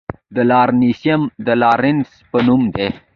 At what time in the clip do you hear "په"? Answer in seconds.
2.29-2.37